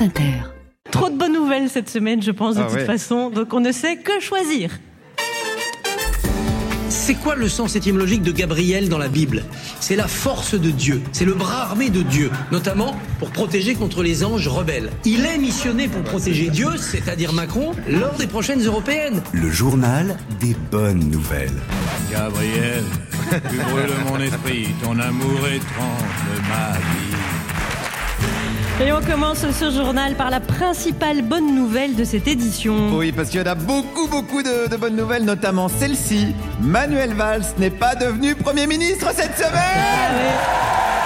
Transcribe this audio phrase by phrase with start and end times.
[0.00, 0.32] France Inter.
[0.90, 2.86] Trop de bonnes nouvelles cette semaine, je pense, de Ah toute ouais.
[2.86, 3.28] façon.
[3.28, 4.70] Donc on ne sait que choisir.
[6.88, 9.44] C'est quoi le sens étymologique de Gabriel dans la Bible?
[9.78, 14.02] C'est la force de Dieu, c'est le bras armé de Dieu, notamment pour protéger contre
[14.02, 14.90] les anges rebelles.
[15.04, 19.22] Il est missionné pour protéger Dieu, c'est-à-dire Macron, lors des prochaines européennes.
[19.32, 21.60] Le journal des bonnes nouvelles.
[22.10, 22.84] Gabriel,
[23.30, 27.19] tu brûles mon esprit, ton amour étrange ma vie.
[28.82, 32.96] Et on commence ce journal par la principale bonne nouvelle de cette édition.
[32.96, 36.34] Oui, parce qu'il y en a beaucoup, beaucoup de, de bonnes nouvelles, notamment celle-ci.
[36.62, 40.30] Manuel Valls n'est pas devenu Premier ministre cette Ah semaine oui.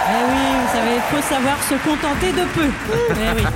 [0.06, 2.70] Eh oui, vous savez, il faut savoir se contenter de peu.
[3.10, 3.46] Eh oui.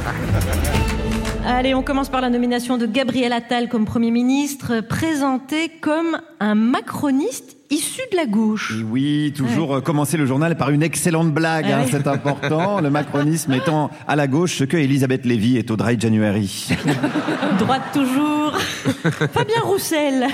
[1.47, 6.55] Allez, on commence par la nomination de Gabriel Attal comme Premier ministre, présenté comme un
[6.57, 8.75] macroniste issu de la gauche.
[8.79, 12.81] Et oui, toujours euh, commencer le journal par une excellente blague, Ah hein, c'est important.
[12.81, 16.69] Le macronisme étant à la gauche ce que Elisabeth Lévy est au Dry January.
[17.59, 18.57] Droite toujours.
[19.33, 20.27] Fabien Roussel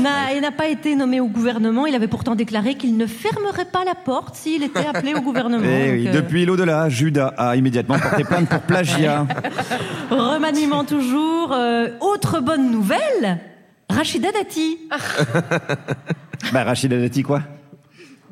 [0.00, 1.86] n'a, il n'a pas été nommé au gouvernement.
[1.86, 5.64] Il avait pourtant déclaré qu'il ne fermerait pas la porte s'il était appelé au gouvernement.
[5.64, 9.26] Et Donc, oui, euh, depuis l'au-delà, Judas a immédiatement porté plainte pour plagiat.
[10.10, 11.52] Remaniement toujours.
[11.52, 13.40] Euh, autre bonne nouvelle.
[13.88, 14.78] Rachida Dati.
[16.52, 17.42] Bah, Rachida Dati, quoi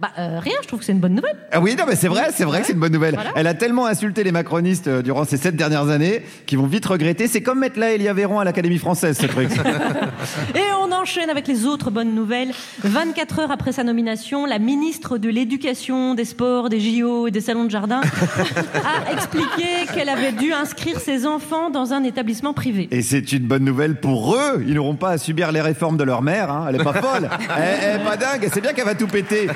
[0.05, 1.36] Bah euh, rien, je trouve que c'est une bonne nouvelle.
[1.50, 3.14] Ah oui, non, mais c'est vrai, c'est vrai que c'est une bonne nouvelle.
[3.14, 3.30] Voilà.
[3.36, 6.84] Elle a tellement insulté les macronistes euh, durant ces sept dernières années qu'ils vont vite
[6.84, 7.27] regretter.
[7.27, 9.48] C'est comme mettre là Elia Véron à l'Académie française, ce truc.
[10.55, 12.50] Et on enchaîne avec les autres bonnes nouvelles.
[12.82, 17.41] 24 heures après sa nomination, la ministre de l'Éducation, des Sports, des JO et des
[17.41, 18.02] salons de jardin
[19.08, 22.88] a expliqué qu'elle avait dû inscrire ses enfants dans un établissement privé.
[22.91, 24.62] Et c'est une bonne nouvelle pour eux.
[24.66, 26.50] Ils n'auront pas à subir les réformes de leur mère.
[26.50, 26.66] hein.
[26.69, 27.30] Elle est pas folle.
[27.56, 28.48] elle, elle est pas dingue.
[28.52, 29.48] C'est bien qu'elle va tout péter.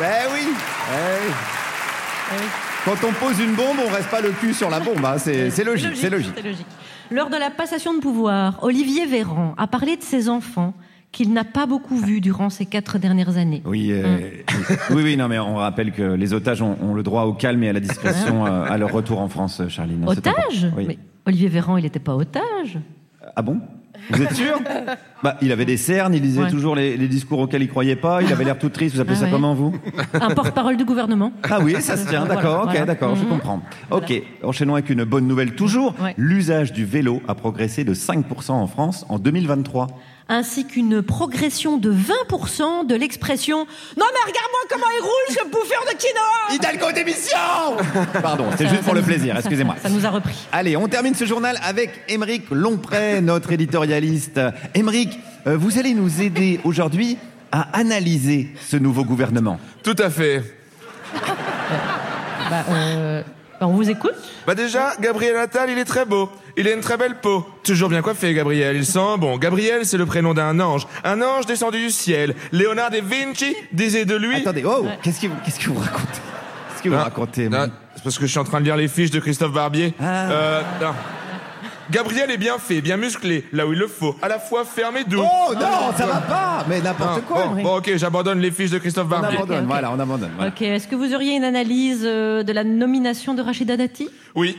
[0.00, 0.40] Ben oui.
[0.92, 2.36] Eh oui.
[2.84, 5.04] Quand on pose une bombe, on reste pas le cul sur la bombe.
[5.04, 5.18] hein.
[5.18, 6.32] C'est c'est logique, c'est logique.
[6.36, 6.66] c'est logique.
[7.10, 10.74] Lors de la passation de pouvoir, Olivier Véran a parlé de ses enfants
[11.10, 13.62] qu'il n'a pas beaucoup vus durant ces quatre dernières années.
[13.64, 14.18] Oui, euh,
[14.90, 17.62] oui, oui, non, mais on rappelle que les otages ont, ont le droit au calme
[17.62, 20.06] et à la discrétion euh, à leur retour en France, Charline.
[20.06, 20.66] Otage.
[20.76, 20.84] Oui.
[20.86, 22.78] Mais Olivier Véran, il n'était pas otage?
[23.34, 23.58] Ah bon?
[24.10, 24.58] Vous êtes sûr
[25.22, 26.50] Bah, il avait des cernes, il disait Ouais.
[26.50, 28.22] toujours les, les discours auxquels il croyait pas.
[28.22, 28.94] Il avait l'air tout triste.
[28.94, 29.30] Vous appelez Ah ça ouais.
[29.32, 29.74] comment vous
[30.14, 31.32] Un porte-parole du gouvernement.
[31.50, 32.84] Ah oui, ça se tient, Voilà, d'accord, ok, voilà.
[32.86, 33.28] d'accord, je Mhm.
[33.28, 33.60] comprends.
[33.90, 34.12] Ok,
[34.44, 35.94] enchaînons avec une bonne nouvelle toujours.
[36.00, 36.14] Ouais.
[36.16, 39.88] L'usage du vélo a progressé de 5% en France en 2023.
[40.28, 43.58] Ainsi qu'une progression de 20% de l'expression
[43.96, 47.38] Non mais regarde-moi comment il roule ce bouffeur de quinoa Hidalgo démission
[48.22, 49.76] Pardon, c'est juste pour le plaisir, excusez-moi.
[49.82, 50.36] Ça nous a repris.
[50.52, 54.40] Allez, on termine ce journal avec Émeric Longpré, notre éditorialiste.
[54.74, 57.18] Émeric, euh, vous allez nous aider aujourd'hui
[57.52, 59.58] à analyser ce nouveau gouvernement.
[59.82, 60.42] Tout à fait.
[62.50, 63.28] Bah, euh, bah,
[63.60, 64.14] on vous écoute
[64.46, 66.30] Bah déjà, Gabriel Attal, il est très beau.
[66.56, 67.46] Il a une très belle peau.
[67.64, 68.76] Toujours bien coiffé, Gabriel.
[68.76, 69.36] Il sent bon.
[69.38, 70.86] Gabriel, c'est le prénom d'un ange.
[71.04, 72.34] Un ange descendu du ciel.
[72.52, 74.36] Léonard de Vinci disait de lui...
[74.36, 76.04] Attendez, oh, qu'est-ce que vous, qu'est-ce que vous racontez?
[76.70, 78.76] Qu'est-ce que vous Non, racontez non, C'est parce que je suis en train de lire
[78.76, 79.94] les fiches de Christophe Barbier.
[80.00, 80.30] Ah.
[80.30, 80.94] Euh, non.
[81.90, 84.14] Gabriel est bien fait, bien musclé, là où il le faut.
[84.20, 85.22] À la fois ferme et doux.
[85.22, 88.78] Oh non, ça va pas Mais n'importe quoi bon, bon, ok, j'abandonne les fiches de
[88.78, 89.38] Christophe On Barbier.
[89.38, 89.66] abandonne, ok.
[89.70, 90.30] voilà, on abandonne.
[90.36, 90.50] voilà.
[90.50, 94.08] Ok, est-ce que vous auriez une analyse euh, de la nomination de Rachida Dati?
[94.34, 94.56] Oui.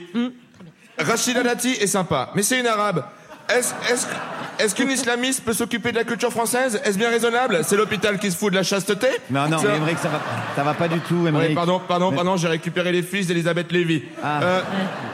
[0.98, 3.06] Rachida Dati est sympa, mais c'est une arabe.
[3.50, 4.12] Est-ce est-ce que-
[4.60, 6.80] est-ce qu'une islamiste peut s'occuper de la culture française?
[6.84, 7.62] Est-ce bien raisonnable?
[7.64, 9.08] C'est l'hôpital qui se fout de la chasteté?
[9.32, 10.20] Non, non, Ça- mais Émeric, ça va,
[10.56, 11.56] ça va pas du tout, Oui, Émeric.
[11.56, 14.04] pardon, pardon, pardon, j'ai récupéré les fiches d'Elisabeth Lévy.
[14.24, 14.40] Ah.
[14.44, 14.62] Euh,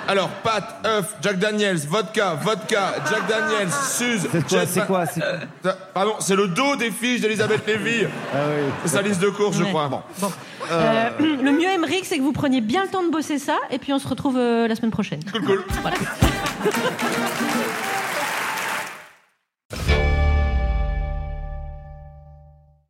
[0.07, 5.77] alors, pâte, œuf, Jack Daniels, vodka, vodka, Jack Daniels, Suze, C'est quoi, c'est quoi Ça-
[5.93, 8.05] Pardon, c'est le dos des fiches d'Elisabeth Lévy.
[8.33, 8.63] Ah oui.
[8.83, 9.87] C'est sa liste de courses, je crois.
[9.87, 10.01] Bon.
[10.71, 13.77] Euh, le mieux, Emmerich, c'est que vous preniez bien le temps de bosser ça, et
[13.77, 15.19] puis on se retrouve euh, la semaine prochaine.
[15.31, 15.63] Cool, cool.
[15.81, 15.97] Voilà.